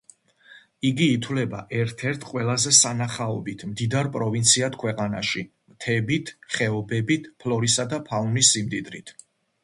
[0.89, 5.43] იგი ითვლება ერთ-ერთ ყველაზე სანახაობით მდიდარ პროვინციად ქვეყანაში:
[5.73, 9.15] მთებით, ხეობებით, ფლორისა და ფაუნის სიმდიდრით.